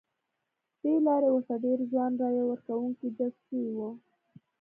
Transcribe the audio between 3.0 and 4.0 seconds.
جذب شوي وو.